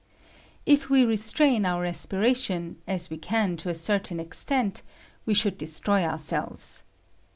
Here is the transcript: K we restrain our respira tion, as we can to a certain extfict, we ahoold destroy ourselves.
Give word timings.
K 0.65 0.79
we 0.89 1.05
restrain 1.05 1.63
our 1.63 1.85
respira 1.85 2.35
tion, 2.35 2.77
as 2.87 3.11
we 3.11 3.17
can 3.17 3.55
to 3.57 3.69
a 3.69 3.75
certain 3.75 4.17
extfict, 4.17 4.81
we 5.27 5.35
ahoold 5.35 5.59
destroy 5.59 6.01
ourselves. 6.03 6.81